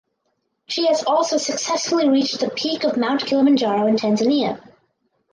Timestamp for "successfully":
1.37-2.09